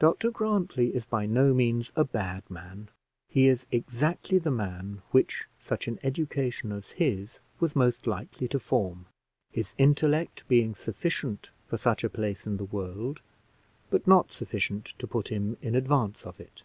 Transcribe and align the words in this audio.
Dr 0.00 0.32
Grantly 0.32 0.88
is 0.92 1.04
by 1.04 1.24
no 1.24 1.54
means 1.54 1.92
a 1.94 2.02
bad 2.02 2.50
man; 2.50 2.88
he 3.28 3.46
is 3.46 3.64
exactly 3.70 4.38
the 4.40 4.50
man 4.50 5.02
which 5.12 5.44
such 5.60 5.86
an 5.86 6.00
education 6.02 6.72
as 6.72 6.90
his 6.90 7.38
was 7.60 7.76
most 7.76 8.08
likely 8.08 8.48
to 8.48 8.58
form; 8.58 9.06
his 9.52 9.72
intellect 9.78 10.42
being 10.48 10.74
sufficient 10.74 11.50
for 11.68 11.76
such 11.78 12.02
a 12.02 12.10
place 12.10 12.44
in 12.44 12.56
the 12.56 12.64
world, 12.64 13.22
but 13.88 14.04
not 14.04 14.32
sufficient 14.32 14.86
to 14.98 15.06
put 15.06 15.28
him 15.28 15.56
in 15.62 15.76
advance 15.76 16.26
of 16.26 16.40
it. 16.40 16.64